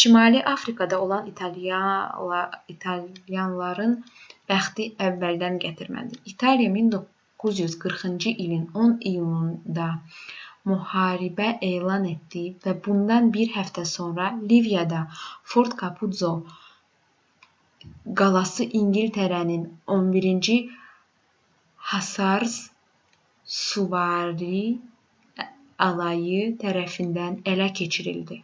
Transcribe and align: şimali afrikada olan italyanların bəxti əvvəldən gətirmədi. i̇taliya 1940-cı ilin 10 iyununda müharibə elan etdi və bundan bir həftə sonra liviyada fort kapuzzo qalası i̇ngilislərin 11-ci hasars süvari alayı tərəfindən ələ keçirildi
şimali 0.00 0.38
afrikada 0.54 0.96
olan 1.06 1.24
italyanların 2.74 3.94
bəxti 4.52 4.84
əvvəldən 5.08 5.56
gətirmədi. 5.64 6.16
i̇taliya 6.32 6.70
1940-cı 6.76 8.30
ilin 8.44 8.62
10 8.84 8.94
iyununda 9.10 9.88
müharibə 10.70 11.48
elan 11.68 12.06
etdi 12.12 12.44
və 12.66 12.72
bundan 12.86 13.28
bir 13.36 13.52
həftə 13.58 13.84
sonra 13.90 14.28
liviyada 14.52 15.00
fort 15.50 15.76
kapuzzo 15.82 16.30
qalası 18.22 18.68
i̇ngilislərin 18.80 19.66
11-ci 19.98 20.56
hasars 21.92 22.56
süvari 23.60 24.62
alayı 25.90 26.42
tərəfindən 26.64 27.36
ələ 27.54 27.68
keçirildi 27.82 28.40